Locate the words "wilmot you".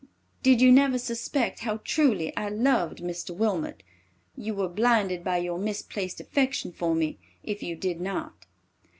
3.35-4.55